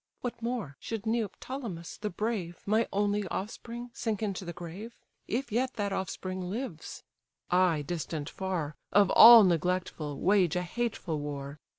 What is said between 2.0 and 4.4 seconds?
brave, My only offspring, sink